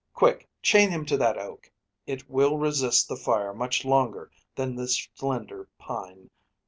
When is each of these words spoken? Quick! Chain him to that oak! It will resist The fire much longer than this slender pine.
Quick! 0.15 0.49
Chain 0.63 0.89
him 0.89 1.05
to 1.05 1.17
that 1.17 1.37
oak! 1.37 1.71
It 2.07 2.27
will 2.27 2.57
resist 2.57 3.07
The 3.07 3.15
fire 3.15 3.53
much 3.53 3.85
longer 3.85 4.31
than 4.55 4.75
this 4.75 5.07
slender 5.13 5.69
pine. 5.77 6.31